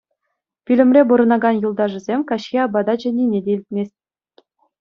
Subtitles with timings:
[0.69, 3.95] Пӳлӗмре пурӑнакан юлташӗсем каҫхи апата чӗннине те илтмест.